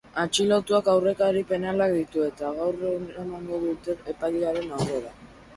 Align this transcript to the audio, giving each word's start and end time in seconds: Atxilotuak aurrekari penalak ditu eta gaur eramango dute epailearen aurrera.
Atxilotuak 0.21 0.87
aurrekari 0.93 1.43
penalak 1.51 1.93
ditu 1.97 2.25
eta 2.29 2.51
gaur 2.61 2.81
eramango 2.95 3.63
dute 3.67 3.97
epailearen 4.15 4.77
aurrera. 4.81 5.17